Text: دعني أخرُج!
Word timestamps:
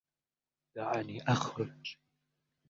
دعني 0.75 1.23
أخرُج! 1.23 1.95